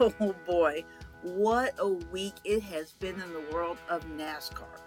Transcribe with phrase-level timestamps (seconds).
[0.00, 0.84] Oh boy,
[1.22, 4.80] what a week it has been in the world of NASCAR.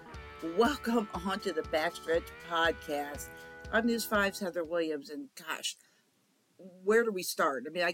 [0.58, 3.30] Welcome onto the Backstretch Podcast.
[3.72, 5.78] I'm News 5's Heather Williams, and gosh,
[6.84, 7.64] where do we start?
[7.66, 7.94] I mean, I,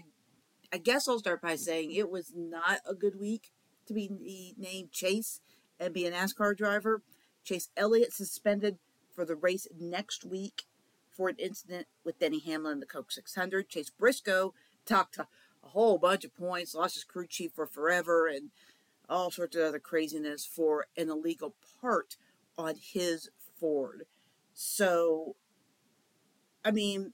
[0.72, 3.52] I guess I'll start by saying it was not a good week
[3.86, 5.40] to be named Chase
[5.78, 7.02] and be a NASCAR driver.
[7.44, 8.78] Chase Elliott suspended
[9.14, 10.64] for the race next week
[11.12, 13.68] for an incident with Denny Hamlin in the Coke 600.
[13.68, 14.52] Chase Briscoe
[14.84, 15.16] talked
[15.64, 18.50] a whole bunch of points, lost his crew chief for forever, and
[19.08, 22.16] all sorts of other craziness for an illegal part
[22.56, 24.04] on his Ford.
[24.52, 25.36] So,
[26.64, 27.12] I mean,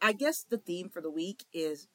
[0.00, 1.88] I guess the theme for the week is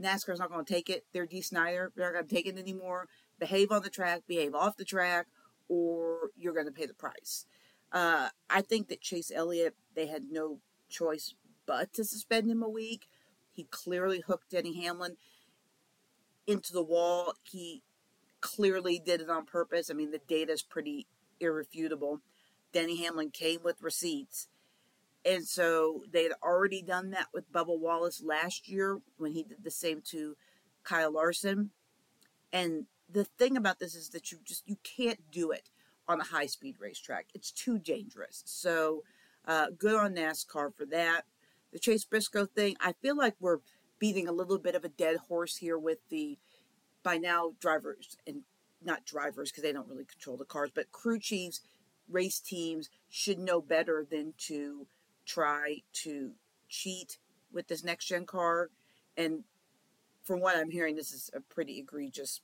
[0.00, 1.04] NASCAR's not going to take it.
[1.12, 1.92] They're Dee Snider.
[1.94, 3.08] They're not going to take it anymore.
[3.38, 5.26] Behave on the track, behave off the track,
[5.68, 7.46] or you're going to pay the price.
[7.92, 11.34] Uh, I think that Chase Elliott, they had no choice
[11.66, 13.08] but to suspend him a week.
[13.58, 15.16] He clearly hooked Denny Hamlin
[16.46, 17.34] into the wall.
[17.42, 17.82] He
[18.40, 19.90] clearly did it on purpose.
[19.90, 21.08] I mean, the data is pretty
[21.40, 22.20] irrefutable.
[22.72, 24.46] Denny Hamlin came with receipts.
[25.24, 29.64] And so they had already done that with Bubba Wallace last year when he did
[29.64, 30.36] the same to
[30.84, 31.70] Kyle Larson.
[32.52, 35.68] And the thing about this is that you just you can't do it
[36.06, 37.26] on a high speed racetrack.
[37.34, 38.44] It's too dangerous.
[38.46, 39.02] So
[39.48, 41.24] uh, good on NASCAR for that.
[41.72, 43.58] The Chase Briscoe thing, I feel like we're
[43.98, 46.38] beating a little bit of a dead horse here with the
[47.02, 48.42] by now drivers and
[48.82, 51.60] not drivers because they don't really control the cars, but crew chiefs,
[52.08, 54.86] race teams should know better than to
[55.26, 56.32] try to
[56.68, 57.18] cheat
[57.52, 58.70] with this next gen car.
[59.16, 59.44] And
[60.22, 62.40] from what I'm hearing, this is a pretty egregious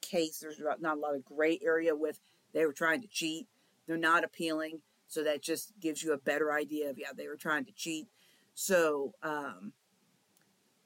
[0.00, 0.38] case.
[0.38, 2.20] There's not a lot of gray area with
[2.52, 3.46] they were trying to cheat.
[3.86, 4.80] They're not appealing.
[5.10, 8.06] So that just gives you a better idea of, yeah, they were trying to cheat.
[8.54, 9.72] So um,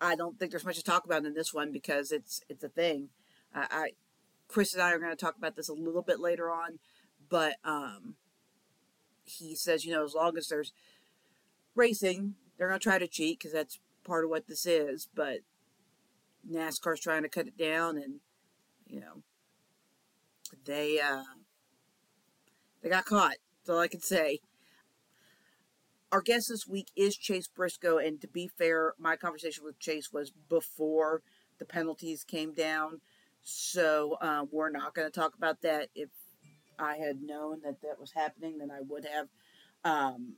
[0.00, 2.70] I don't think there's much to talk about in this one because it's it's a
[2.70, 3.11] thing.
[3.55, 3.91] I, I
[4.48, 6.79] Chris and I are going to talk about this a little bit later on,
[7.29, 8.14] but um,
[9.24, 10.73] he says, you know, as long as there's
[11.74, 15.07] racing, they're going to try to cheat because that's part of what this is.
[15.14, 15.40] But
[16.51, 18.20] NASCAR's trying to cut it down, and
[18.86, 19.23] you know,
[20.64, 21.24] they uh,
[22.83, 23.36] they got caught.
[23.64, 24.41] That's all I can say.
[26.13, 30.13] Our guest this week is Chase Briscoe, and to be fair, my conversation with Chase
[30.13, 31.23] was before
[31.58, 33.01] the penalties came down,
[33.42, 35.89] so uh, we're not going to talk about that.
[35.95, 36.11] If
[36.79, 39.29] I had known that that was happening, then I would have.
[39.83, 40.35] Um,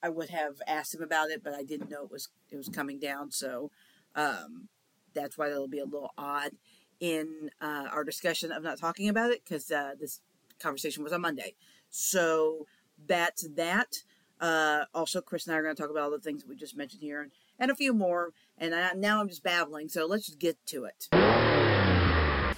[0.00, 2.68] I would have asked him about it, but I didn't know it was it was
[2.68, 3.72] coming down, so
[4.14, 4.68] um,
[5.14, 6.52] that's why it'll be a little odd
[7.00, 10.20] in uh, our discussion of not talking about it because uh, this
[10.58, 11.54] conversation was on Monday.
[11.90, 12.66] So
[13.06, 14.02] that's that.
[14.40, 16.76] Uh, also, Chris and I are going to talk about all the things we just
[16.76, 18.32] mentioned here and, and a few more.
[18.58, 21.08] And I, now I'm just babbling, so let's just get to it.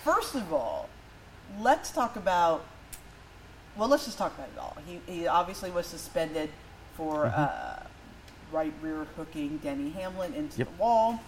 [0.05, 0.88] First of all,
[1.61, 2.66] let's talk about.
[3.77, 4.77] Well, let's just talk about it all.
[4.87, 6.50] He, he obviously was suspended
[6.97, 7.41] for mm-hmm.
[7.41, 7.87] Uh,
[8.53, 10.69] right rear hooking Denny Hamlin into yep.
[10.77, 11.21] the wall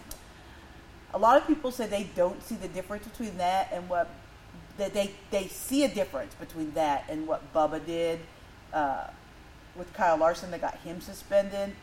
[1.14, 4.08] a lot of people say they don't see the difference between that and what
[4.78, 8.20] that they they see a difference between that and what Bubba did
[8.72, 9.08] uh,
[9.76, 11.74] with Kyle Larson that got him suspended.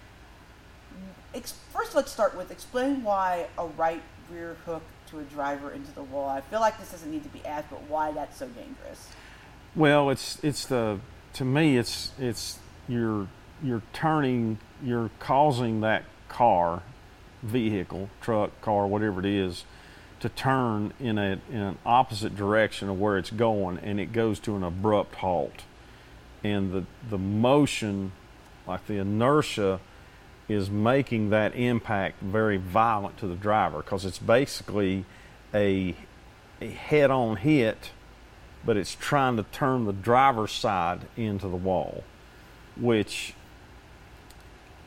[1.72, 4.02] First, let's start with explain why a right
[4.32, 6.30] rear hook to a driver into the wall.
[6.30, 9.08] I feel like this doesn't need to be asked, but why that's so dangerous.
[9.76, 11.00] Well, it's it's the
[11.34, 13.28] to me it's it's you're
[13.64, 16.82] you're turning you're causing that car
[17.44, 19.64] vehicle, truck, car, whatever it is,
[20.20, 24.40] to turn in, a, in an opposite direction of where it's going and it goes
[24.40, 25.64] to an abrupt halt.
[26.44, 28.12] And the, the motion,
[28.68, 29.80] like the inertia,
[30.48, 35.06] is making that impact very violent to the driver because it's basically
[35.54, 35.96] a,
[36.60, 37.92] a head on hit,
[38.66, 42.04] but it's trying to turn the driver's side into the wall,
[42.76, 43.34] which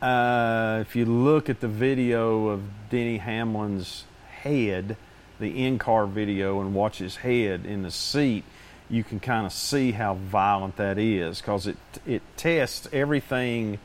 [0.02, 4.04] uh, if you look at the video of Denny Hamlin's
[4.42, 4.96] head,
[5.42, 8.44] the in-car video, and watch his head in the seat,
[8.88, 13.78] you can kind of see how violent that is because it it tests everything.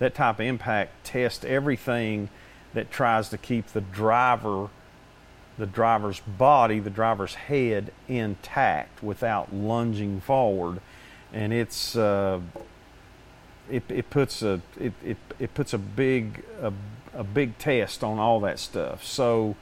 [0.00, 2.28] That type of impact tests everything
[2.74, 4.68] that tries to keep the driver,
[5.56, 10.80] the driver's body, the driver's head intact without lunging forward,
[11.32, 11.96] and it's.
[11.96, 12.40] Uh,
[13.70, 16.70] it, it puts a it, it, it puts a big a,
[17.14, 19.02] a big test on all that stuff.
[19.02, 19.56] So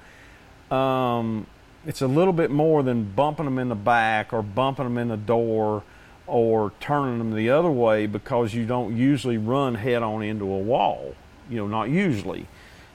[0.73, 1.47] um,
[1.87, 5.09] it's a little bit more than bumping them in the back or bumping them in
[5.09, 5.83] the door
[6.27, 10.59] or turning them the other way because you don't usually run head on into a
[10.59, 11.15] wall.
[11.51, 12.47] You know, not usually.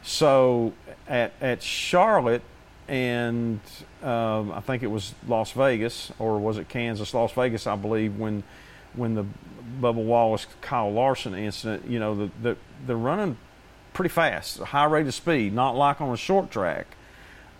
[0.02, 0.74] So
[1.08, 2.42] at at Charlotte
[2.88, 3.60] and
[4.02, 8.18] um, I think it was Las Vegas or was it Kansas, Las Vegas, I believe
[8.18, 8.44] when
[8.94, 9.26] when the
[9.82, 13.38] Bubba Wallace Kyle Larson incident, you know, the, the they're running
[13.94, 16.88] pretty fast, high rate of speed, not like on a short track.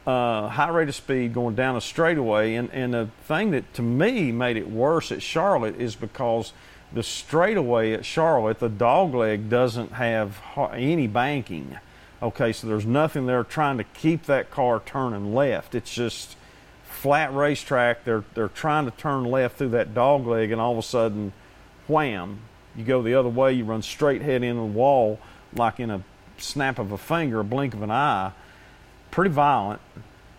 [0.08, 3.82] Uh, high rate of speed going down a straightaway, and, and the thing that to
[3.82, 6.54] me made it worse at Charlotte is because
[6.94, 10.42] the straightaway at Charlotte, the dog leg doesn't have
[10.74, 11.78] any banking.
[12.24, 15.76] Okay, so there's nothing there trying to keep that car turning left.
[15.76, 16.38] It's just
[16.86, 18.06] flat racetrack.
[18.06, 21.34] They're they're trying to turn left through that dog leg, and all of a sudden,
[21.88, 22.40] wham!
[22.78, 23.52] You go the other way.
[23.52, 25.20] You run straight head into the wall,
[25.54, 26.02] like in a
[26.38, 28.32] snap of a finger, a blink of an eye.
[29.12, 29.82] Pretty violent,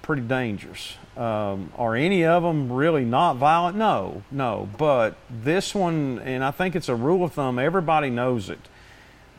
[0.03, 0.97] pretty dangerous.
[1.17, 3.77] Um, are any of them really not violent?
[3.77, 4.69] No, no.
[4.79, 7.59] But this one, and I think it's a rule of thumb.
[7.59, 8.61] Everybody knows it.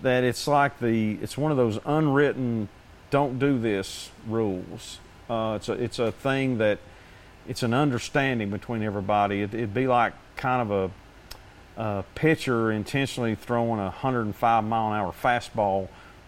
[0.01, 2.69] That it's like the it's one of those unwritten
[3.09, 4.99] "don't do this" rules.
[5.29, 6.79] Uh, it's a it's a thing that
[7.47, 9.41] it's an understanding between everybody.
[9.41, 10.91] It, would be like kind of
[11.77, 15.87] a, a pitcher intentionally throwing a 105 mile an hour fastball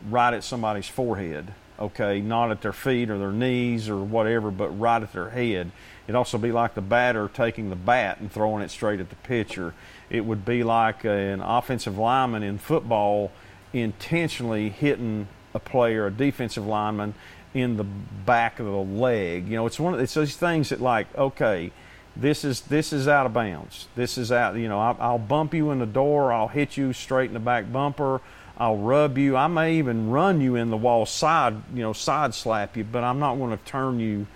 [0.09, 4.69] right at somebody's forehead okay, not at their feet or their knees or whatever, but
[4.69, 5.72] right at their head.
[6.06, 9.16] It'd also be like the batter taking the bat and throwing it straight at the
[9.18, 9.74] pitcher.
[10.10, 13.31] It would be like an offensive lineman in football
[13.74, 17.13] intentionally hitting a player, a defensive lineman,
[17.54, 19.48] in the back of the leg.
[19.48, 21.72] You know, it's one of it's those things that like, okay,
[22.16, 23.88] this is this is out of bounds.
[23.95, 24.56] This is out.
[24.56, 26.31] You know, I'll, I'll bump you in the door.
[26.34, 28.22] I'll hit you straight in the back bumper.
[28.62, 29.36] I'll rub you.
[29.36, 33.04] I may even run you in the wall side, you know, side slap you, but
[33.04, 34.28] I'm not going to turn you.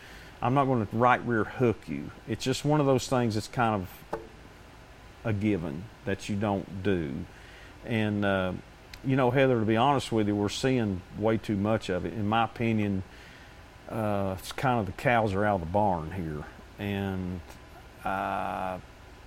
[0.41, 2.09] I'm not going to right rear hook you.
[2.27, 4.21] It's just one of those things that's kind of
[5.23, 7.13] a given that you don't do.
[7.85, 8.53] And, uh,
[9.05, 12.13] you know, Heather, to be honest with you, we're seeing way too much of it.
[12.13, 13.03] In my opinion,
[13.89, 16.45] uh, it's kind of the cows are out of the barn here.
[16.79, 17.41] And
[18.03, 18.79] uh,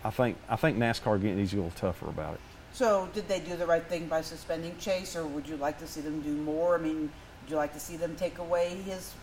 [0.03, 2.41] I think I think NASCAR getting get a little tougher about it.
[2.79, 5.87] So, did they do the right thing by suspending Chase, or would you like to
[5.89, 6.77] see them do more?
[6.77, 7.11] I mean,
[7.43, 9.15] would you like to see them take away his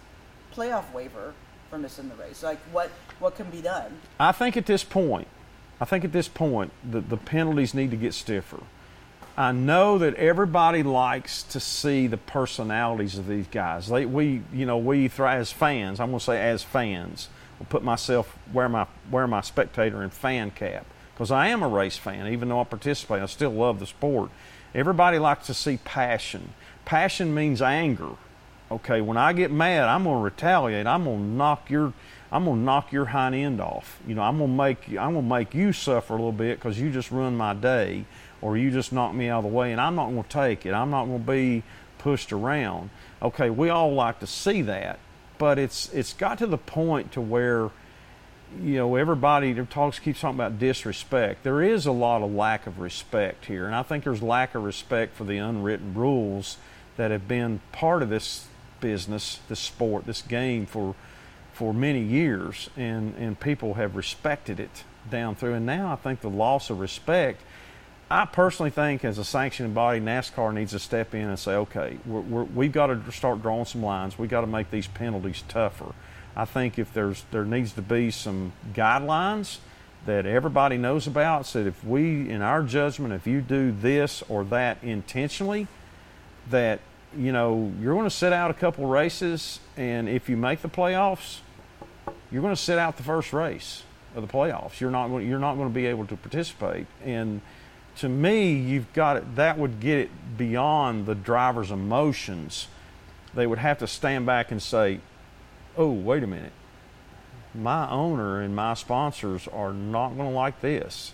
[0.53, 1.33] playoff waiver
[1.69, 2.43] for missing the race?
[2.43, 3.97] Like, what what can be done?
[4.19, 5.29] I think at this point,
[5.79, 8.61] I think at this point, the, the penalties need to get stiffer.
[9.37, 13.87] I know that everybody likes to see the personalities of these guys.
[13.87, 16.01] They, we, you know, we as fans.
[16.01, 17.29] I'm going to say as fans.
[17.61, 20.85] I'll put myself wear my wear my spectator and fan cap
[21.15, 22.27] because I am a race fan.
[22.27, 24.29] Even though I participate, I still love the sport.
[24.75, 26.53] Everybody likes to see passion.
[26.83, 28.11] Passion means anger.
[28.69, 30.85] Okay, when I get mad, I'm going to retaliate.
[30.85, 31.93] I'm going to knock your
[32.31, 33.99] I'm to knock your hind end off.
[34.05, 36.79] You know, I'm going to make I'm to make you suffer a little bit because
[36.79, 38.05] you just ruined my day,
[38.41, 40.65] or you just knocked me out of the way, and I'm not going to take
[40.65, 40.73] it.
[40.73, 41.63] I'm not going to be
[41.97, 42.89] pushed around.
[43.21, 44.99] Okay, we all like to see that,
[45.37, 47.69] but it's it's got to the point to where
[48.61, 51.43] you know, everybody talks keeps talking about disrespect.
[51.43, 54.63] There is a lot of lack of respect here, and I think there's lack of
[54.63, 56.57] respect for the unwritten rules
[56.97, 58.47] that have been part of this
[58.79, 60.95] business, this sport, this game for
[61.53, 65.53] for many years, and and people have respected it down through.
[65.53, 67.41] And now I think the loss of respect.
[68.09, 71.97] I personally think, as a sanctioning body, NASCAR needs to step in and say, okay,
[72.05, 74.19] we have got to start drawing some lines.
[74.19, 75.95] We've got to make these penalties tougher
[76.35, 79.59] I think if there's there needs to be some guidelines
[80.05, 84.21] that everybody knows about, so that if we, in our judgment, if you do this
[84.29, 85.67] or that intentionally,
[86.49, 86.79] that
[87.17, 90.69] you know you're going to sit out a couple races, and if you make the
[90.69, 91.39] playoffs,
[92.31, 93.83] you're going to sit out the first race
[94.15, 94.79] of the playoffs.
[94.79, 96.87] You're not going, you're not going to be able to participate.
[97.03, 97.41] And
[97.97, 102.67] to me, you've got it, that would get it beyond the driver's emotions.
[103.33, 104.99] They would have to stand back and say,
[105.77, 106.51] oh, wait a minute.
[107.53, 111.13] My owner and my sponsors are not going to like this.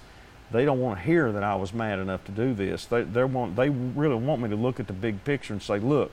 [0.52, 2.86] They don't want to hear that I was mad enough to do this.
[2.86, 5.80] They, they, want, they really want me to look at the big picture and say,
[5.80, 6.12] look,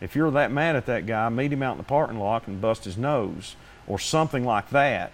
[0.00, 2.60] if you're that mad at that guy, meet him out in the parking lot and
[2.60, 3.54] bust his nose
[3.86, 5.12] or something like that.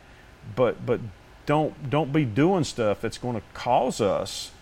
[0.57, 1.01] But, but
[1.45, 4.53] don't, don't be doing stuff that's going to cause us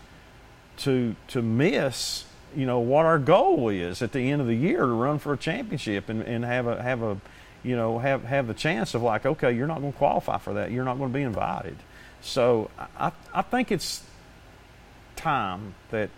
[0.77, 2.25] to, to miss
[2.55, 5.33] you know what our goal is at the end of the year to run for
[5.33, 7.17] a championship and, and have a have a
[7.63, 10.53] you know, have, have the chance of like, okay, you're not going to qualify for
[10.55, 10.71] that.
[10.71, 11.77] You're not going to be invited.
[12.21, 14.03] So I, I think it's
[15.15, 16.09] time that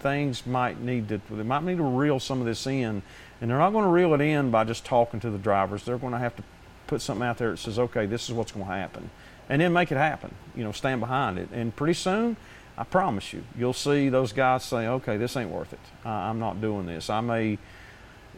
[0.00, 3.02] things might need to, they might need to reel some of this in.
[3.40, 5.84] And they're not going to reel it in by just talking to the drivers.
[5.84, 6.42] They're going to have to
[6.86, 9.10] put something out there that says, okay, this is what's going to happen.
[9.48, 10.34] And then make it happen.
[10.54, 11.48] You know, stand behind it.
[11.52, 12.36] And pretty soon,
[12.76, 15.80] I promise you, you'll see those guys say, okay, this ain't worth it.
[16.06, 17.10] I'm not doing this.
[17.10, 17.58] I may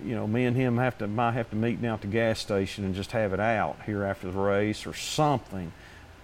[0.05, 2.39] you know, me and him have to might have to meet down at the gas
[2.39, 5.73] station and just have it out here after the race or something.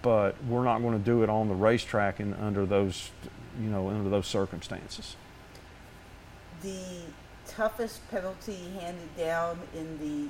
[0.01, 3.09] But we're not going to do it on the racetrack and under those,
[3.61, 5.15] you know, under those circumstances.
[6.61, 7.03] The
[7.47, 10.29] toughest penalty handed down in the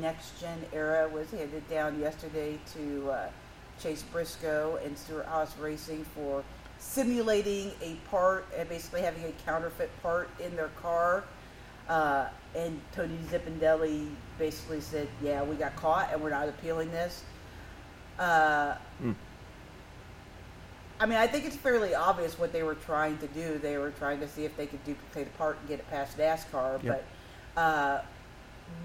[0.00, 3.28] next gen era was handed down yesterday to uh,
[3.82, 6.44] Chase Briscoe and Stewart-Haas Racing for
[6.78, 11.24] simulating a part and basically having a counterfeit part in their car.
[11.90, 17.24] Uh, and Tony Zipadelli basically said, "Yeah, we got caught, and we're not appealing this."
[18.16, 19.14] Uh, mm.
[21.00, 23.58] I mean, I think it's fairly obvious what they were trying to do.
[23.58, 26.16] They were trying to see if they could duplicate a part and get it past
[26.16, 26.82] NASCAR.
[26.84, 27.04] Yep.
[27.56, 28.02] But uh,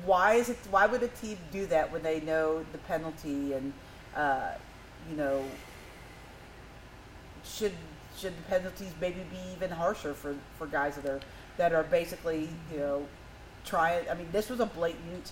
[0.03, 0.57] why is it?
[0.71, 3.71] Why would a team do that when they know the penalty and
[4.15, 4.51] uh,
[5.11, 5.43] you know
[7.43, 7.73] should
[8.17, 11.19] should the penalties maybe be even harsher for, for guys that are
[11.57, 13.05] that are basically you know
[13.65, 14.09] trying?
[14.09, 15.31] I mean, this was a blatant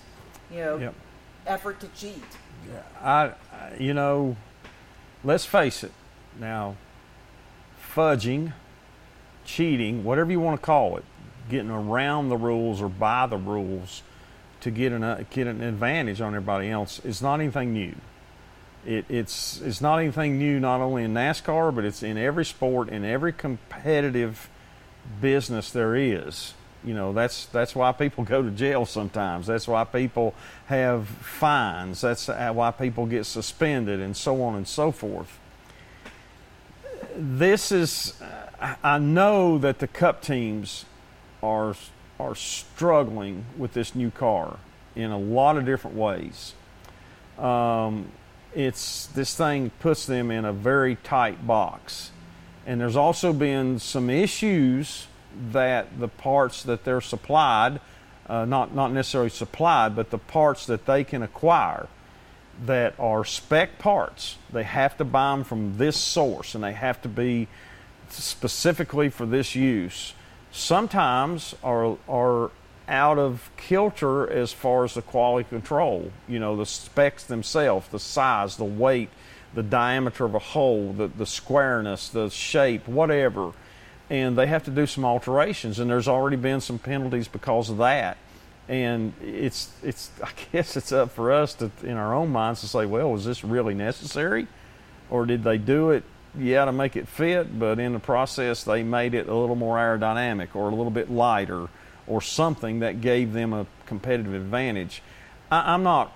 [0.50, 0.94] you know yep.
[1.46, 2.22] effort to cheat.
[2.70, 3.32] Yeah, I
[3.78, 4.36] you know,
[5.22, 5.92] let's face it.
[6.38, 6.76] Now,
[7.94, 8.52] fudging,
[9.44, 11.04] cheating, whatever you want to call it,
[11.48, 14.02] getting around the rules or by the rules
[14.60, 17.94] to get an uh, get an advantage on everybody else is not anything new.
[18.86, 22.88] It, it's it's not anything new, not only in NASCAR, but it's in every sport,
[22.88, 24.48] in every competitive
[25.20, 26.54] business there is.
[26.84, 29.46] You know, that's that's why people go to jail sometimes.
[29.46, 30.34] That's why people
[30.66, 32.02] have fines.
[32.02, 35.38] That's why people get suspended, and so on and so forth.
[37.16, 38.20] This is,
[38.82, 40.84] I know that the Cup teams
[41.42, 41.74] are
[42.20, 44.58] are struggling with this new car
[44.94, 46.54] in a lot of different ways.
[47.38, 48.10] Um,
[48.54, 52.10] it's this thing puts them in a very tight box.
[52.66, 55.06] And there's also been some issues
[55.52, 57.80] that the parts that they're supplied,
[58.26, 61.88] uh, not not necessarily supplied, but the parts that they can acquire
[62.66, 64.36] that are spec parts.
[64.52, 67.48] They have to buy them from this source, and they have to be
[68.08, 70.14] specifically for this use.
[70.52, 72.50] Sometimes are are
[72.88, 76.10] out of kilter as far as the quality control.
[76.28, 79.08] You know, the specs themselves, the size, the weight,
[79.54, 83.52] the diameter of a hole, the, the squareness, the shape, whatever.
[84.10, 87.78] And they have to do some alterations, and there's already been some penalties because of
[87.78, 88.16] that.
[88.68, 92.68] And it's, it's, I guess it's up for us to, in our own minds, to
[92.68, 94.46] say, well, was this really necessary?
[95.10, 96.04] Or did they do it,
[96.38, 99.76] yeah, to make it fit, but in the process they made it a little more
[99.76, 101.68] aerodynamic or a little bit lighter?
[102.06, 105.02] or something that gave them a competitive advantage.
[105.50, 106.12] I, am not,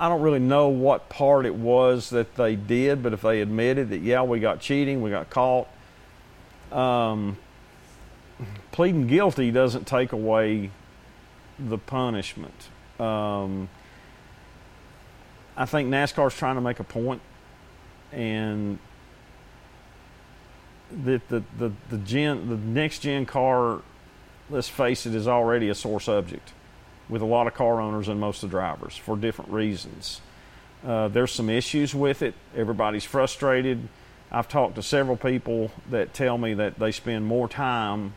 [0.00, 3.90] I don't really know what part it was that they did, but if they admitted
[3.90, 5.68] that, yeah, we got cheating, we got caught,
[6.72, 7.36] um,
[8.72, 10.70] pleading guilty doesn't take away
[11.58, 12.68] the punishment.
[12.98, 13.68] Um,
[15.54, 17.20] I think NASCAR's trying to make a point,
[18.10, 18.78] and
[21.04, 23.82] that the, the, the gen the next gen car
[24.48, 26.52] let's face it, is already a sore subject
[27.10, 30.20] with a lot of car owners and most of the drivers for different reasons.
[30.86, 32.34] Uh, there's some issues with it.
[32.56, 33.88] Everybody's frustrated.
[34.32, 38.14] I've talked to several people that tell me that they spend more time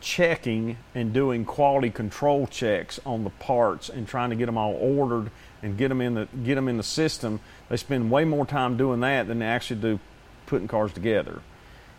[0.00, 4.74] checking and doing quality control checks on the parts and trying to get them all
[4.74, 5.30] ordered
[5.62, 7.40] and get them in the get them in the system.
[7.68, 10.00] They spend way more time doing that than they actually do
[10.46, 11.40] putting cars together.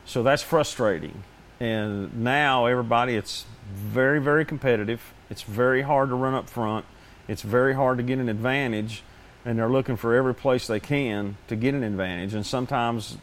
[0.05, 1.23] So that's frustrating.
[1.59, 5.13] And now everybody, it's very, very competitive.
[5.29, 6.85] It's very hard to run up front.
[7.27, 9.03] It's very hard to get an advantage,
[9.45, 12.33] and they're looking for every place they can to get an advantage.
[12.33, 13.17] And sometimes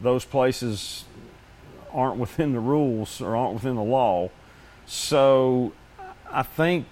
[0.00, 1.04] those places
[1.92, 4.30] aren't within the rules or aren't within the law.
[4.86, 5.72] So
[6.30, 6.86] I think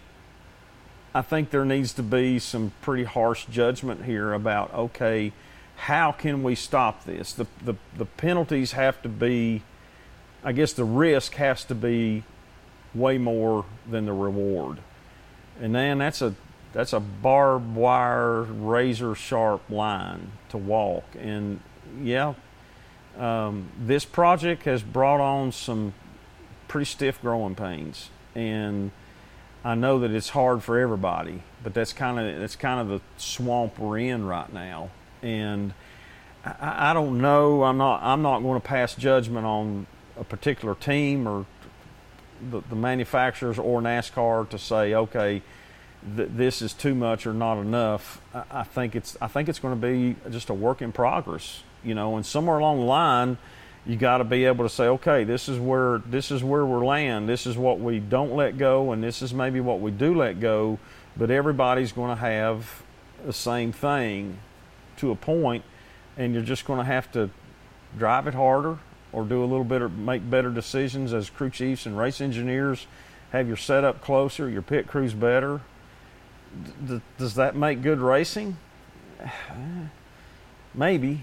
[1.14, 5.32] I think there needs to be some pretty harsh judgment here about okay,
[5.76, 7.32] how can we stop this?
[7.32, 9.62] The the, the penalties have to be
[10.44, 12.24] I guess the risk has to be
[12.94, 14.78] way more than the reward.
[15.60, 16.34] And then that's a
[16.72, 21.04] that's a barbed wire, razor sharp line to walk.
[21.18, 21.60] And
[22.00, 22.34] yeah,
[23.18, 25.92] um, this project has brought on some
[26.68, 28.90] pretty stiff growing pains, and
[29.64, 31.42] I know that it's hard for everybody.
[31.62, 34.90] But that's kind of that's kind of the swamp we're in right now,
[35.22, 35.74] and
[36.44, 37.64] I, I don't know.
[37.64, 41.46] I'm not I'm not going to pass judgment on a particular team or
[42.50, 45.42] the, the manufacturers or NASCAR to say, okay,
[46.16, 48.20] th- this is too much or not enough.
[48.34, 51.62] I, I think it's I think it's going to be just a work in progress,
[51.84, 52.16] you know.
[52.16, 53.38] And somewhere along the line,
[53.86, 56.84] you got to be able to say, okay, this is where this is where we're
[56.84, 57.28] land.
[57.28, 60.40] This is what we don't let go, and this is maybe what we do let
[60.40, 60.78] go.
[61.16, 62.82] But everybody's going to have
[63.24, 64.38] the same thing
[64.96, 65.64] to a point,
[66.16, 67.30] and you're just going to have to
[67.98, 68.78] drive it harder
[69.12, 72.86] or do a little bit of make better decisions as crew chiefs and race engineers.
[73.30, 75.60] Have your setup closer, your pit crews better.
[76.86, 78.56] D- does that make good racing?
[80.74, 81.22] Maybe,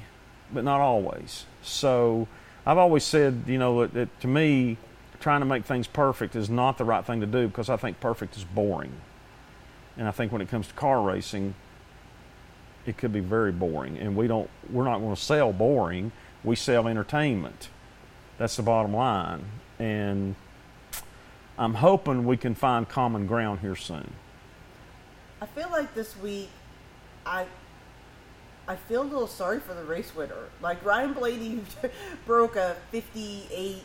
[0.52, 1.46] but not always.
[1.62, 2.28] So
[2.66, 4.78] I've always said, you know, that, that to me,
[5.20, 8.00] trying to make things perfect is not the right thing to do because I think
[8.00, 8.94] perfect is boring.
[9.98, 11.56] And I think when it comes to car racing,
[12.86, 13.98] it could be very boring.
[13.98, 16.12] And we don't, we're not going to sell boring.
[16.44, 17.70] We sell entertainment.
[18.40, 19.44] That's the bottom line.
[19.80, 20.34] And
[21.58, 24.14] I'm hoping we can find common ground here soon.
[25.42, 26.50] I feel like this week,
[27.26, 27.46] I
[28.66, 30.50] I feel a little sorry for the race winner.
[30.62, 31.62] Like Ryan Blaney
[32.26, 33.84] broke a 58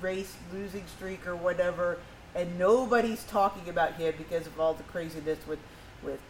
[0.00, 1.98] race losing streak or whatever,
[2.34, 5.58] and nobody's talking about him because of all the craziness with
[6.02, 6.20] with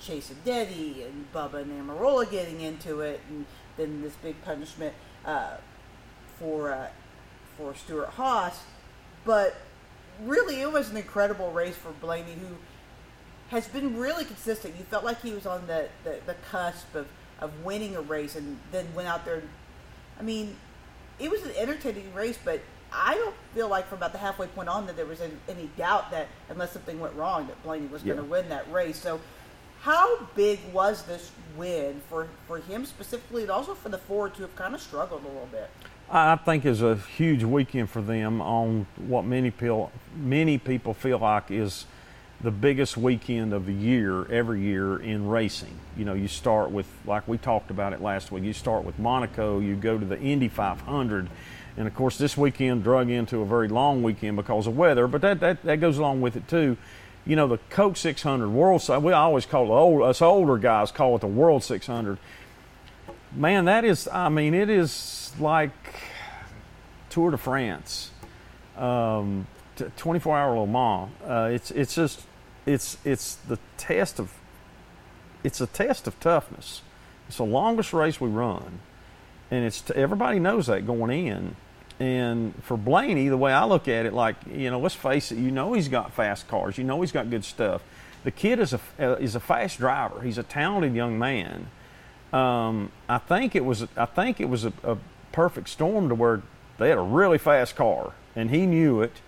[0.00, 3.44] Chase and Denny and Bubba and Almirola getting into it, and
[3.76, 4.94] then this big punishment
[5.26, 5.56] uh,
[6.38, 6.88] for uh,
[7.56, 8.60] for Stewart-Haas.
[9.24, 9.56] But
[10.22, 12.56] really, it was an incredible race for Blaney, who
[13.48, 14.74] has been really consistent.
[14.78, 17.06] You felt like he was on the, the, the cusp of
[17.40, 19.42] of winning a race and then went out there.
[20.18, 20.56] I mean,
[21.18, 22.60] it was an entertaining race, but
[22.92, 25.70] I don't feel like from about the halfway point on that there was any, any
[25.76, 28.98] doubt that unless something went wrong, that Blaney was going to win that race.
[28.98, 29.20] So,
[29.80, 34.42] how big was this win for, for him specifically, and also for the Ford to
[34.42, 35.68] have kind of struggled a little bit?
[36.10, 41.18] I think is a huge weekend for them on what many people many people feel
[41.18, 41.86] like is
[42.44, 45.74] the biggest weekend of the year every year in racing.
[45.96, 48.98] You know, you start with, like we talked about it last week, you start with
[48.98, 51.30] Monaco, you go to the Indy 500.
[51.76, 55.22] And of course, this weekend drug into a very long weekend because of weather, but
[55.22, 56.76] that, that, that goes along with it too.
[57.26, 61.16] You know, the Coke 600 World, we always call it, old, us older guys call
[61.16, 62.18] it the World 600.
[63.34, 65.72] Man, that is, I mean, it is like
[67.10, 68.12] Tour de France.
[68.76, 69.46] Um,
[69.96, 71.10] 24 hour Le Mans.
[71.24, 72.22] Uh, it's it's just
[72.64, 74.32] it's it's the test of
[75.42, 76.82] it's a test of toughness.
[77.26, 78.80] It's the longest race we run,
[79.50, 81.56] and it's everybody knows that going in.
[82.00, 85.38] And for Blaney, the way I look at it, like you know, let's face it,
[85.38, 87.82] you know he's got fast cars, you know he's got good stuff.
[88.22, 90.22] The kid is a uh, is a fast driver.
[90.22, 91.68] He's a talented young man.
[92.34, 94.98] Um, I think it was I think it was a, a
[95.32, 96.42] perfect storm to where
[96.78, 99.20] they had a really fast car, and he knew it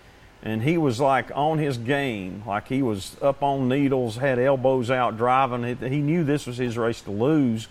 [0.43, 4.91] and he was like on his game, like he was up on needles, had elbows
[4.91, 5.77] out driving.
[5.77, 7.67] He knew this was his race to lose.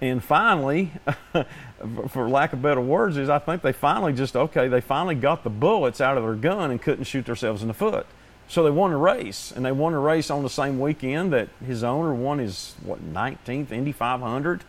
[0.00, 0.92] And finally,
[2.08, 4.68] for lack of better words, is I think they finally just okay.
[4.68, 7.74] They finally got the bullets out of their gun and couldn't shoot themselves in the
[7.74, 8.06] foot.
[8.48, 11.50] So they won a race, and they won a race on the same weekend that
[11.64, 14.64] his owner won his what 19th Indy 500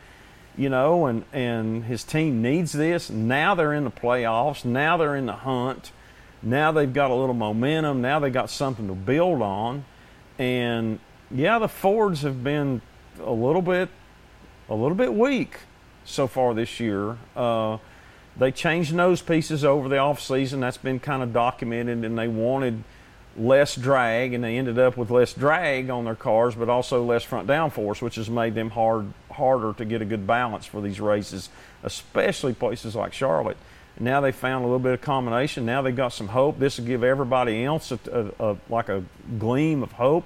[0.59, 3.09] you know, and, and his team needs this.
[3.09, 4.65] Now they're in the playoffs.
[4.65, 5.93] Now they're in the hunt.
[6.43, 8.01] Now they've got a little momentum.
[8.01, 9.85] Now they got something to build on.
[10.37, 10.99] And
[11.31, 12.81] yeah, the Fords have been
[13.23, 13.87] a little bit,
[14.67, 15.59] a little bit weak
[16.03, 17.17] so far this year.
[17.37, 17.77] Uh,
[18.35, 20.59] they changed nose pieces over the off season.
[20.59, 22.83] That's been kind of documented, and they wanted
[23.39, 27.23] less drag, and they ended up with less drag on their cars, but also less
[27.23, 30.99] front downforce, which has made them hard harder to get a good balance for these
[30.99, 31.49] races,
[31.83, 33.57] especially places like Charlotte.
[33.99, 35.65] Now they found a little bit of combination.
[35.65, 36.59] Now they've got some hope.
[36.59, 39.03] This will give everybody else a, a, a, like a
[39.37, 40.25] gleam of hope.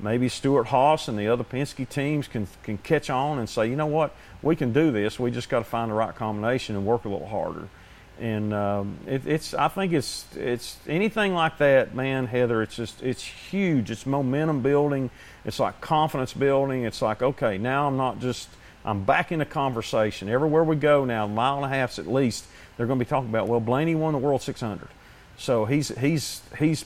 [0.00, 3.86] Maybe Stewart-Haas and the other Penske teams can can catch on and say, you know
[3.86, 5.18] what, we can do this.
[5.18, 7.68] We just got to find the right combination and work a little harder.
[8.20, 12.62] And um, it, it's I think it's it's anything like that, man, Heather.
[12.62, 13.90] It's just it's huge.
[13.90, 15.10] It's momentum building.
[15.44, 16.84] It's like confidence building.
[16.84, 18.48] It's like okay, now I'm not just
[18.84, 20.28] I'm back in the conversation.
[20.28, 22.44] Everywhere we go now, mile and a half at least
[22.76, 23.48] they're going to be talking about.
[23.48, 24.88] Well, Blaney won the World 600,
[25.36, 26.84] so he's he's he's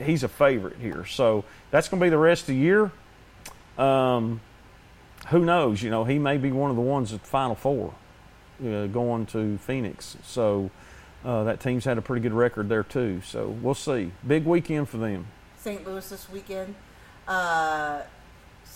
[0.00, 1.04] he's a favorite here.
[1.04, 2.90] So that's going to be the rest of the year.
[3.76, 4.40] Um,
[5.28, 5.82] who knows?
[5.82, 7.94] You know, he may be one of the ones at Final Four,
[8.60, 10.16] uh, going to Phoenix.
[10.24, 10.70] So
[11.24, 13.20] uh, that team's had a pretty good record there too.
[13.22, 14.12] So we'll see.
[14.26, 15.26] Big weekend for them.
[15.56, 15.86] St.
[15.86, 16.74] Louis this weekend.
[17.26, 18.02] Uh,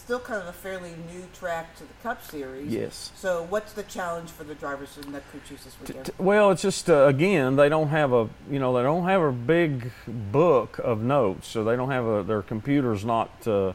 [0.09, 2.73] still kind of a fairly new track to the Cup Series.
[2.73, 3.13] Yes.
[3.15, 6.07] So, what's the challenge for the drivers in the crew chiefs this weekend?
[6.07, 9.05] T- t- well, it's just uh, again they don't have a you know they don't
[9.05, 13.75] have a big book of notes, so they don't have a their computers not uh,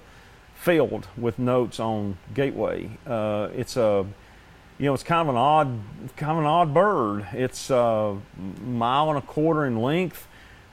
[0.56, 2.98] filled with notes on Gateway.
[3.06, 4.04] Uh, it's a
[4.84, 5.80] you know, it's kind of an odd,
[6.18, 7.26] kind of an odd bird.
[7.32, 8.16] It's a uh,
[8.66, 10.28] mile and a quarter in length.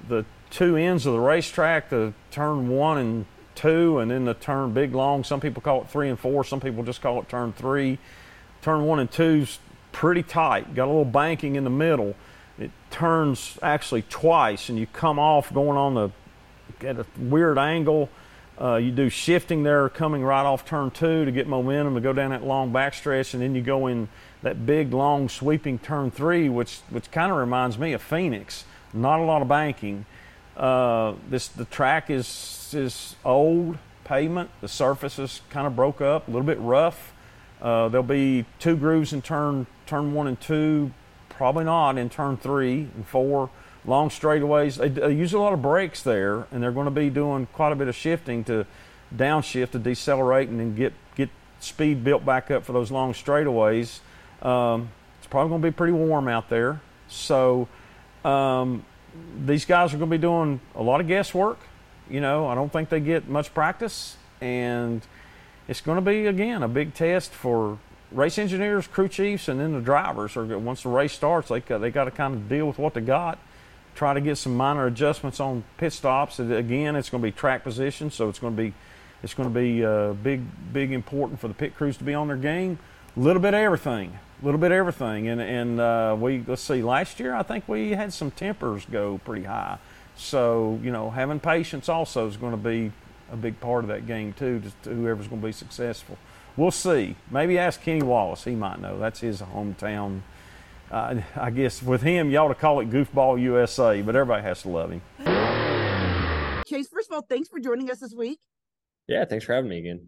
[0.09, 4.73] The two ends of the racetrack, the turn one and two, and then the turn
[4.73, 5.23] big long.
[5.23, 6.43] Some people call it three and four.
[6.43, 7.99] Some people just call it turn three.
[8.63, 9.61] Turn one and two's
[9.93, 10.75] pretty tight.
[10.75, 12.17] Got a little banking in the middle.
[12.59, 16.11] It turns actually twice, and you come off going on the
[16.85, 18.09] at a weird angle.
[18.61, 22.13] Uh, you do shifting there, coming right off turn two to get momentum to go
[22.13, 24.07] down that long backstretch, and then you go in
[24.43, 28.65] that big, long, sweeping turn three, which which kind of reminds me of Phoenix.
[28.93, 30.05] Not a lot of banking.
[30.57, 34.51] Uh, this the track is is old pavement.
[34.61, 37.15] The surface is kind of broke up, a little bit rough.
[37.63, 40.93] Uh, there'll be two grooves in turn turn one and two,
[41.31, 43.49] probably not in turn three and four.
[43.87, 44.77] Long straightaways.
[44.77, 47.73] They, they use a lot of brakes there, and they're going to be doing quite
[47.73, 48.67] a bit of shifting to
[49.15, 51.29] downshift to decelerate and then get get
[51.61, 54.01] speed built back up for those long straightaways.
[54.43, 57.69] Um, it's probably going to be pretty warm out there, so
[58.25, 58.85] um,
[59.45, 61.59] these guys are going to be doing a lot of guesswork.
[62.09, 65.01] You know, I don't think they get much practice, and
[65.69, 67.79] it's going to be again a big test for
[68.13, 70.37] race engineers, crew chiefs, and then the drivers.
[70.37, 73.01] Or once the race starts, they they got to kind of deal with what they
[73.01, 73.39] got.
[73.95, 76.39] Try to get some minor adjustments on pit stops.
[76.39, 78.75] Again, it's going to be track position, so it's going to be
[79.23, 82.29] it's going to be uh, big, big important for the pit crews to be on
[82.29, 82.79] their game.
[83.17, 85.29] A little bit of everything a little bit of everything.
[85.29, 89.19] And and uh, we let's see, last year I think we had some tempers go
[89.25, 89.79] pretty high.
[90.17, 92.93] So you know, having patience also is going to be
[93.33, 94.63] a big part of that game too.
[94.83, 96.19] To whoever's going to be successful,
[96.57, 97.17] we'll see.
[97.31, 98.99] Maybe ask Kenny Wallace; he might know.
[98.99, 100.23] That's his hometown.
[100.91, 104.63] Uh, I guess with him, you ought to call it Goofball USA, but everybody has
[104.63, 105.03] to love him.
[106.67, 108.41] Chase, first of all, thanks for joining us this week.
[109.07, 110.07] Yeah, thanks for having me again.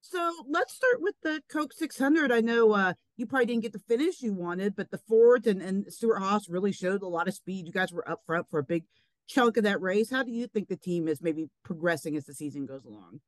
[0.00, 2.30] So let's start with the Coke 600.
[2.30, 5.62] I know uh, you probably didn't get the finish you wanted, but the Ford and,
[5.62, 7.66] and Stewart-Haas really showed a lot of speed.
[7.66, 8.84] You guys were up front for a big
[9.28, 10.10] chunk of that race.
[10.10, 13.20] How do you think the team is maybe progressing as the season goes along?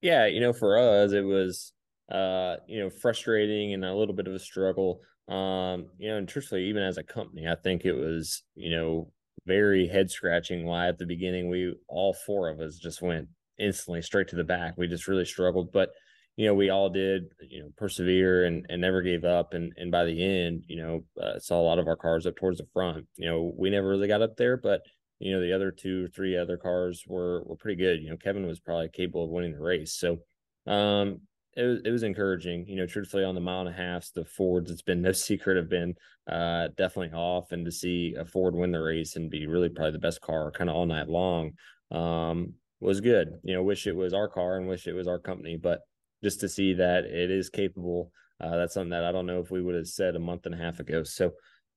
[0.00, 1.72] Yeah, you know, for us, it was,
[2.10, 5.00] uh, you know, frustrating and a little bit of a struggle.
[5.28, 9.12] Um, you know, and truthfully, even as a company, I think it was, you know,
[9.46, 14.02] very head scratching why at the beginning we all four of us just went instantly
[14.02, 14.74] straight to the back.
[14.76, 15.72] We just really struggled.
[15.72, 15.90] But
[16.36, 19.52] you know, we all did, you know, persevere and, and never gave up.
[19.52, 22.36] And, and by the end, you know, uh, saw a lot of our cars up
[22.36, 23.06] towards the front.
[23.16, 24.80] You know, we never really got up there, but,
[25.18, 28.00] you know, the other two, or three other cars were, were pretty good.
[28.00, 29.92] You know, Kevin was probably capable of winning the race.
[29.92, 30.20] So,
[30.66, 31.20] um,
[31.54, 34.24] it was, it was encouraging, you know, truthfully on the mile and a half, the
[34.24, 35.94] Fords, it's been no secret have been,
[36.30, 39.92] uh, definitely off and to see a Ford win the race and be really probably
[39.92, 41.52] the best car kind of all night long,
[41.90, 43.38] um, was good.
[43.42, 45.80] You know, wish it was our car and wish it was our company, but,
[46.22, 48.12] just to see that it is capable.
[48.40, 50.54] Uh, that's something that I don't know if we would have said a month and
[50.54, 51.02] a half ago.
[51.02, 51.32] So,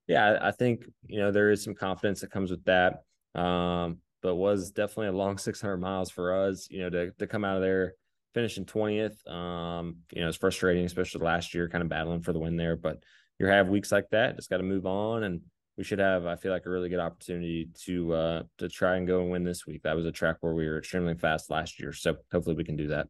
[0.07, 3.03] yeah, I think you know there is some confidence that comes with that.
[3.33, 6.67] Um, but was definitely a long 600 miles for us.
[6.69, 7.95] You know, to to come out of there
[8.35, 9.27] finishing 20th.
[9.27, 12.75] Um, you know, it's frustrating, especially last year, kind of battling for the win there.
[12.75, 13.01] But
[13.39, 15.41] you have weeks like that, just got to move on, and
[15.77, 19.07] we should have, I feel like, a really good opportunity to uh to try and
[19.07, 19.81] go and win this week.
[19.83, 22.75] That was a track where we were extremely fast last year, so hopefully we can
[22.75, 23.07] do that.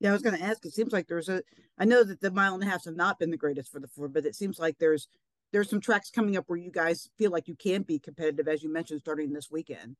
[0.00, 0.66] Yeah, I was going to ask.
[0.66, 1.42] It seems like there's a.
[1.78, 3.86] I know that the mile and a half have not been the greatest for the
[3.86, 5.06] Ford, but it seems like there's
[5.52, 8.62] there's some tracks coming up where you guys feel like you can be competitive, as
[8.62, 9.96] you mentioned, starting this weekend.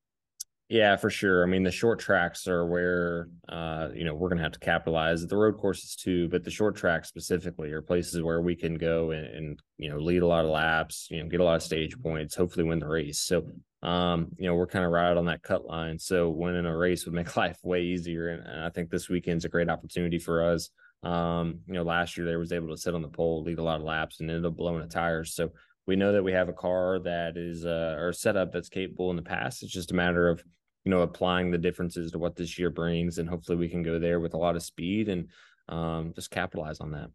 [0.68, 1.42] Yeah, for sure.
[1.42, 4.58] I mean, the short tracks are where uh, you know we're going to have to
[4.58, 5.26] capitalize.
[5.26, 9.10] The road courses too, but the short tracks specifically are places where we can go
[9.10, 11.62] and, and you know lead a lot of laps, you know, get a lot of
[11.62, 13.18] stage points, hopefully win the race.
[13.18, 13.46] So
[13.82, 15.98] um, you know, we're kind of right on that cut line.
[15.98, 18.28] So winning a race would make life way easier.
[18.28, 20.70] And, and I think this weekend's a great opportunity for us.
[21.02, 23.62] Um, you know, last year they was able to sit on the pole, lead a
[23.62, 25.34] lot of laps, and ended up blowing the tires.
[25.34, 25.50] So
[25.86, 29.16] we know that we have a car that is uh, or setup that's capable in
[29.16, 29.62] the past.
[29.62, 30.42] It's just a matter of
[30.84, 33.98] you know applying the differences to what this year brings, and hopefully we can go
[33.98, 35.28] there with a lot of speed and
[35.68, 37.10] um, just capitalize on that.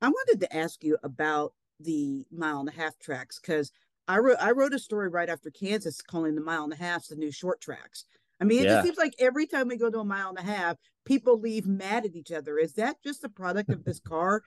[0.00, 3.70] I wanted to ask you about the mile and a half tracks because
[4.08, 7.06] I wrote I wrote a story right after Kansas calling the mile and a half
[7.06, 8.04] the new short tracks.
[8.40, 8.70] I mean, it yeah.
[8.70, 11.66] just seems like every time we go to a mile and a half, people leave
[11.66, 12.58] mad at each other.
[12.58, 14.42] Is that just a product of this car?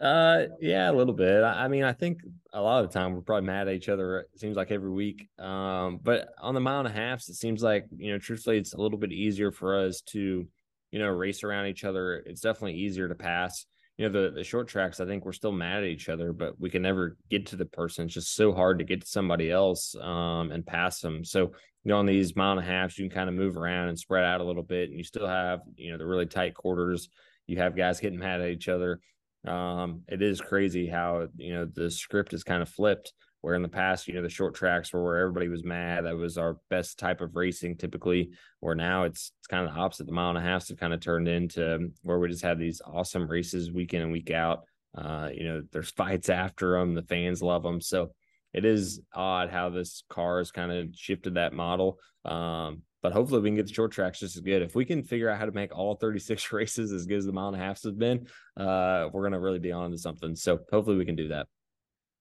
[0.00, 1.42] Uh, yeah, a little bit.
[1.42, 2.20] I, I mean, I think
[2.52, 4.20] a lot of the time we're probably mad at each other.
[4.20, 5.28] It seems like every week.
[5.38, 8.74] Um, but on the mile and a half, it seems like you know, truthfully, it's
[8.74, 10.46] a little bit easier for us to,
[10.92, 12.22] you know, race around each other.
[12.26, 13.66] It's definitely easier to pass
[13.98, 16.58] you know the the short tracks i think we're still mad at each other but
[16.58, 19.50] we can never get to the person it's just so hard to get to somebody
[19.50, 21.40] else um, and pass them so
[21.82, 23.98] you know on these mile and a half you can kind of move around and
[23.98, 27.08] spread out a little bit and you still have you know the really tight quarters
[27.46, 29.00] you have guys getting mad at each other
[29.46, 33.12] Um, it is crazy how you know the script is kind of flipped.
[33.40, 36.04] Where in the past, you know, the short tracks were where everybody was mad.
[36.04, 38.30] That was our best type of racing typically.
[38.58, 40.06] Where now it's it's kind of the opposite.
[40.06, 42.82] The mile and a half have kind of turned into where we just have these
[42.84, 44.64] awesome races week in and week out.
[44.96, 46.94] Uh, you know, there's fights after them.
[46.94, 47.80] The fans love them.
[47.80, 48.10] So
[48.52, 51.98] it is odd how this car has kind of shifted that model.
[52.24, 54.62] Um, but hopefully we can get the short tracks just as good.
[54.62, 57.32] If we can figure out how to make all 36 races as good as the
[57.32, 60.34] mile and a half has been, uh, we're gonna really be on to something.
[60.34, 61.46] So hopefully we can do that.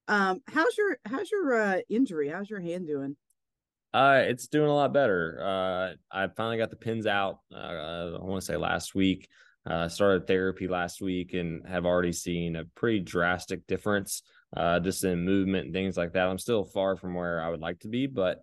[0.08, 2.30] Um, how's your how's your uh, injury?
[2.30, 3.18] How's your hand doing?
[3.94, 5.40] Uh, it's doing a lot better.
[5.42, 7.40] Uh, I finally got the pins out.
[7.54, 9.28] Uh, I want to say last week.
[9.66, 14.22] Uh, started therapy last week and have already seen a pretty drastic difference
[14.56, 16.28] uh, just in movement and things like that.
[16.28, 18.40] I'm still far from where I would like to be, but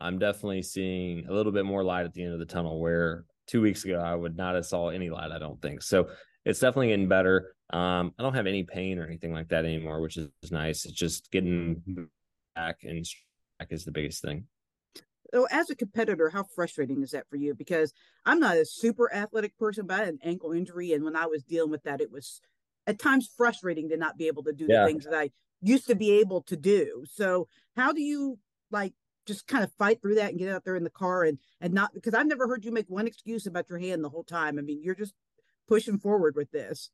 [0.00, 3.24] I'm definitely seeing a little bit more light at the end of the tunnel where
[3.46, 5.82] two weeks ago I would not have saw any light, I don't think.
[5.82, 6.08] So
[6.44, 7.54] it's definitely getting better.
[7.70, 10.84] Um, I don't have any pain or anything like that anymore, which is nice.
[10.84, 12.08] It's just getting
[12.54, 13.04] back and
[13.58, 14.44] back is the biggest thing.
[15.34, 17.54] So as a competitor, how frustrating is that for you?
[17.54, 17.92] Because
[18.24, 20.92] I'm not a super athletic person, but I had an ankle injury.
[20.94, 22.40] And when I was dealing with that, it was
[22.86, 24.80] at times frustrating to not be able to do yeah.
[24.80, 27.04] the things that I used to be able to do.
[27.10, 28.38] So how do you
[28.70, 28.92] like
[29.26, 31.72] just kind of fight through that and get out there in the car and and
[31.72, 34.58] not because I've never heard you make one excuse about your hand the whole time.
[34.58, 35.14] I mean, you're just
[35.68, 36.90] pushing forward with this.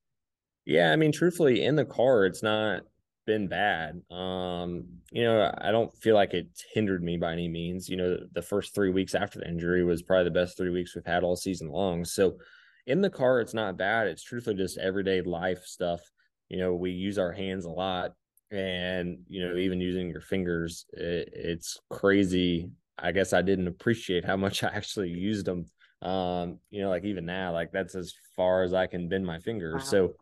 [0.67, 2.83] Yeah, I mean, truthfully, in the car, it's not
[3.27, 4.03] been bad.
[4.11, 7.89] Um, you know, I don't feel like it hindered me by any means.
[7.89, 10.95] You know, the first three weeks after the injury was probably the best three weeks
[10.95, 12.05] we've had all season long.
[12.05, 12.39] So
[12.87, 14.09] in the car, it's not bad.
[14.09, 16.01] It's truthfully just everyday life stuff.
[16.49, 18.13] You know, we use our hands a lot
[18.55, 22.71] and you know even using your fingers it, it's crazy.
[22.97, 25.67] I guess i didn't appreciate how much i actually used them
[26.03, 29.39] um you know like even now like that's as far as i can bend my
[29.41, 29.75] fingers.
[29.75, 29.81] Wow.
[29.81, 30.15] so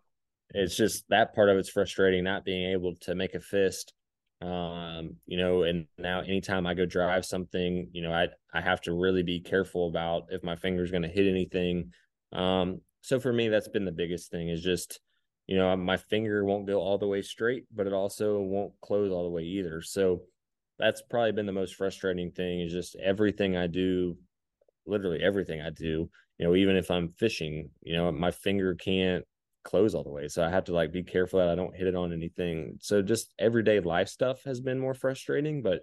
[0.54, 3.92] it's just that part of it's frustrating not being able to make a fist
[4.40, 8.80] um you know and now anytime i go drive something you know i i have
[8.80, 11.92] to really be careful about if my finger's going to hit anything.
[12.32, 15.00] Um so for me that's been the biggest thing is just
[15.46, 19.10] you know, my finger won't go all the way straight, but it also won't close
[19.10, 19.82] all the way either.
[19.82, 20.22] So
[20.78, 24.16] that's probably been the most frustrating thing is just everything I do,
[24.86, 29.24] literally everything I do, you know, even if I'm fishing, you know, my finger can't
[29.64, 30.28] close all the way.
[30.28, 32.78] So I have to like be careful that I don't hit it on anything.
[32.80, 35.82] So just everyday life stuff has been more frustrating, but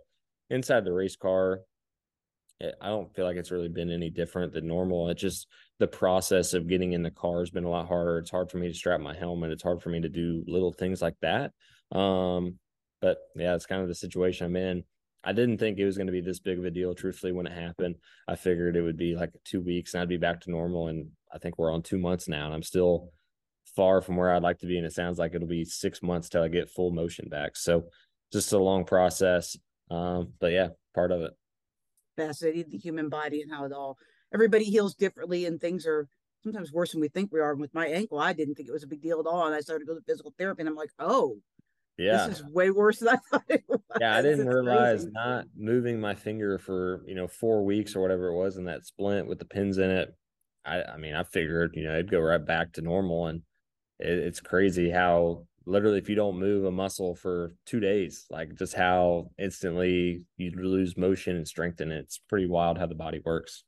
[0.49, 1.61] inside the race car,
[2.61, 5.09] I don't feel like it's really been any different than normal.
[5.09, 5.47] It just
[5.79, 8.17] the process of getting in the car has been a lot harder.
[8.17, 9.51] It's hard for me to strap my helmet.
[9.51, 11.53] It's hard for me to do little things like that.
[11.97, 12.59] Um,
[13.01, 14.83] but yeah, it's kind of the situation I'm in.
[15.23, 16.93] I didn't think it was going to be this big of a deal.
[16.93, 17.95] Truthfully, when it happened,
[18.27, 20.87] I figured it would be like two weeks and I'd be back to normal.
[20.87, 23.11] And I think we're on two months now, and I'm still
[23.75, 24.77] far from where I'd like to be.
[24.77, 27.55] And it sounds like it'll be six months till I get full motion back.
[27.55, 27.85] So
[28.33, 29.57] just a long process.
[29.89, 31.33] Um, but yeah, part of it
[32.19, 33.97] the human body and how it all
[34.33, 36.07] everybody heals differently and things are
[36.43, 37.51] sometimes worse than we think we are.
[37.51, 39.45] And with my ankle, I didn't think it was a big deal at all.
[39.45, 41.37] And I started to go to physical therapy and I'm like, oh,
[41.97, 43.79] yeah, this is way worse than I thought it was.
[43.99, 45.11] Yeah, I didn't it's realize crazy.
[45.13, 48.85] not moving my finger for, you know, four weeks or whatever it was in that
[48.85, 50.15] splint with the pins in it.
[50.65, 53.27] I, I mean, I figured, you know, it'd go right back to normal.
[53.27, 53.41] And
[53.99, 58.55] it, it's crazy how literally if you don't move a muscle for two days like
[58.55, 63.21] just how instantly you lose motion and strength and it's pretty wild how the body
[63.23, 63.63] works.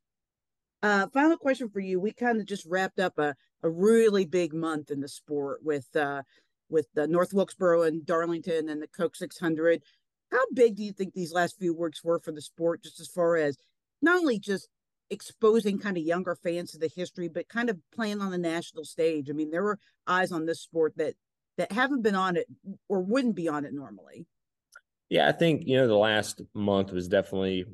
[0.82, 2.00] Uh final question for you.
[2.00, 5.96] We kind of just wrapped up a, a really big month in the sport with
[5.96, 6.24] uh
[6.70, 9.84] with the north wilkesboro and darlington and the coke 600
[10.32, 13.08] how big do you think these last few weeks were for the sport just as
[13.08, 13.58] far as
[14.02, 14.70] not only just
[15.10, 18.86] exposing kind of younger fans to the history but kind of playing on the national
[18.86, 19.30] stage?
[19.30, 21.16] I mean there were eyes on this sport that
[21.58, 22.48] that haven't been on it
[22.90, 24.26] or wouldn't be on it normally?
[25.10, 27.66] Yeah, I think you know the last month was definitely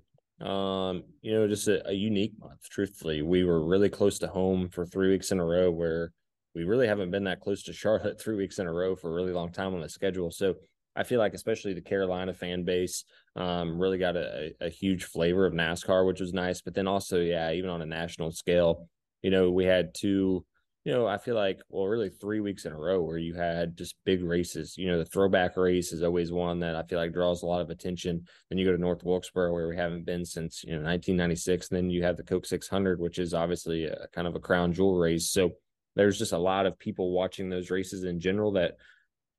[0.41, 3.21] um you know just a, a, unique month truthfully.
[3.21, 6.11] We were really close to home for three weeks in a row where
[6.53, 9.13] we really haven't been that close to charlotte three weeks in a row for a
[9.13, 10.31] really long time on the schedule.
[10.31, 10.55] So
[10.95, 13.03] i feel like especially the carolina fan base
[13.35, 16.61] um really got a, a huge flavor of nascar which was nice.
[16.61, 18.89] But then also yeah even on a national scale
[19.21, 20.43] you know we had two
[20.87, 23.75] you know, I feel like, well, really three weeks in a row where you had
[23.75, 24.77] just big races.
[24.77, 27.59] You know, the throwback race is always one that I feel like draws a lot
[27.59, 28.25] of attention.
[28.47, 31.67] Then you go to North Wilkesboro, where we haven't been since, you know, 1996.
[31.67, 34.71] And then you have the Coke 600, which is obviously a kind of a crown
[34.71, 35.29] jewel race.
[35.29, 35.51] So
[35.97, 38.77] there's just a lot of people watching those races in general that,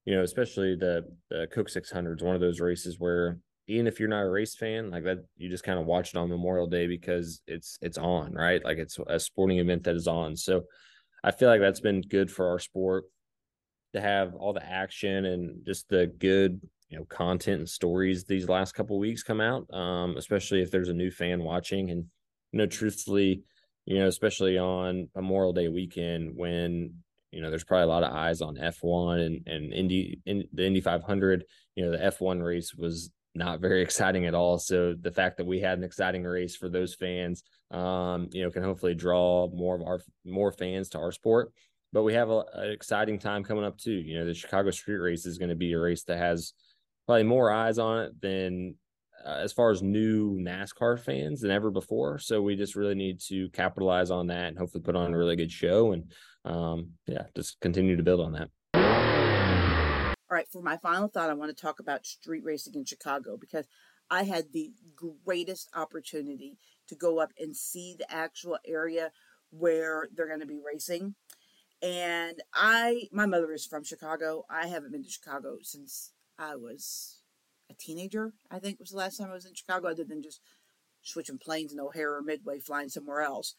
[0.04, 3.98] you know, especially the, the Coke 600 is one of those races where even if
[3.98, 6.66] you're not a race fan like that you just kind of watch it on memorial
[6.66, 10.62] day because it's it's on right like it's a sporting event that is on so
[11.24, 13.04] I feel like that's been good for our sport.
[13.94, 18.48] to have all the action and just the good you know content and stories these
[18.48, 22.04] last couple weeks come out um especially if there's a new fan watching and
[22.52, 23.42] you know truthfully
[23.86, 26.92] you know especially on memorial day weekend when
[27.30, 30.66] you know there's probably a lot of eyes on f1 and and indy in the
[30.66, 31.44] indy 500
[31.76, 35.46] you know the f1 race was not very exciting at all so the fact that
[35.46, 39.76] we had an exciting race for those fans um you know can hopefully draw more
[39.76, 41.52] of our more fans to our sport
[41.92, 45.26] but we have an exciting time coming up too you know the chicago street race
[45.26, 46.52] is going to be a race that has
[47.06, 48.74] probably more eyes on it than
[49.24, 52.18] uh, as far as new NASCAR fans than ever before.
[52.18, 55.36] So we just really need to capitalize on that and hopefully put on a really
[55.36, 56.12] good show and
[56.44, 58.48] um, yeah, just continue to build on that.
[60.30, 63.38] All right, for my final thought, I want to talk about street racing in Chicago
[63.38, 63.66] because
[64.10, 64.72] I had the
[65.24, 69.10] greatest opportunity to go up and see the actual area
[69.50, 71.14] where they're going to be racing.
[71.80, 74.44] And I, my mother is from Chicago.
[74.50, 77.20] I haven't been to Chicago since I was
[77.70, 80.40] a teenager, I think was the last time I was in Chicago, other than just
[81.02, 83.54] switching planes in O'Hare or Midway, flying somewhere else.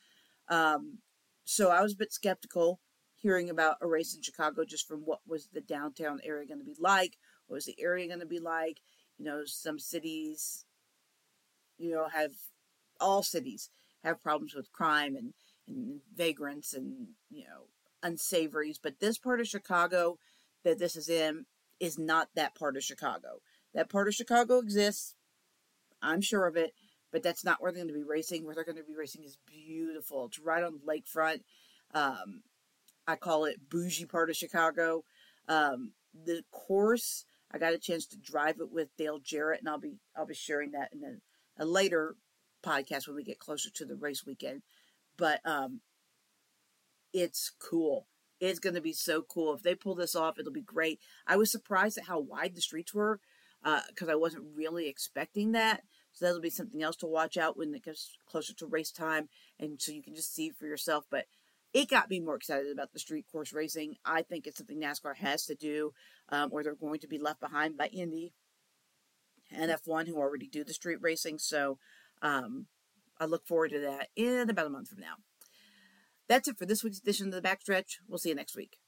[0.50, 1.00] Um,
[1.46, 2.80] so I was a bit skeptical
[3.22, 6.66] hearing about a race in Chicago just from what was the downtown area going to
[6.66, 8.80] be like, what was the area going to be like.
[9.18, 10.66] You know, some cities,
[11.78, 12.32] you know, have
[13.00, 13.70] all cities
[14.04, 15.34] have problems with crime and,
[15.68, 17.68] and vagrants and, you know,
[18.02, 18.80] unsavories.
[18.82, 20.18] But this part of Chicago
[20.64, 21.46] that this is in
[21.80, 23.42] is not that part of Chicago.
[23.74, 25.16] That part of Chicago exists.
[26.02, 26.72] I'm sure of it,
[27.12, 28.46] but that's not where they're going to be racing.
[28.46, 30.26] Where they're going to be racing is beautiful.
[30.26, 31.42] It's right on the lakefront.
[31.94, 32.44] Um,
[33.10, 35.04] I call it bougie part of Chicago.
[35.48, 39.80] Um, the course, I got a chance to drive it with Dale Jarrett, and I'll
[39.80, 42.16] be I'll be sharing that in a, a later
[42.64, 44.62] podcast when we get closer to the race weekend.
[45.18, 45.82] But um,
[47.12, 48.06] it's cool.
[48.40, 49.56] It's going to be so cool.
[49.56, 51.00] If they pull this off, it'll be great.
[51.28, 53.20] I was surprised at how wide the streets were
[53.64, 55.82] because uh, I wasn't really expecting that.
[56.14, 59.30] So that'll be something else to watch out when it gets closer to race time,
[59.60, 61.06] and so you can just see for yourself.
[61.10, 61.26] But
[61.74, 63.96] it got me more excited about the street course racing.
[64.04, 65.92] I think it's something NASCAR has to do,
[66.30, 68.34] um, or they're going to be left behind by Indy
[69.52, 71.38] and F1, who already do the street racing.
[71.40, 71.78] So
[72.22, 72.68] um,
[73.20, 75.16] I look forward to that in about a month from now.
[76.28, 77.98] That's it for this week's edition of the Backstretch.
[78.08, 78.80] We'll see you next week.